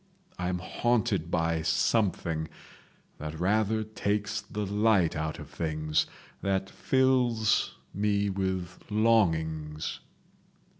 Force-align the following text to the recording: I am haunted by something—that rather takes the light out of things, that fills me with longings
I 0.39 0.49
am 0.49 0.57
haunted 0.57 1.29
by 1.29 1.61
something—that 1.61 3.39
rather 3.39 3.83
takes 3.83 4.41
the 4.41 4.65
light 4.65 5.15
out 5.15 5.37
of 5.37 5.47
things, 5.51 6.07
that 6.41 6.71
fills 6.71 7.75
me 7.93 8.27
with 8.31 8.79
longings 8.89 9.99